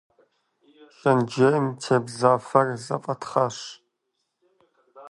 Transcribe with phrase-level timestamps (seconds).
[0.97, 3.57] Шэнтжьейм тебза фэр зэфӏэтхъащ.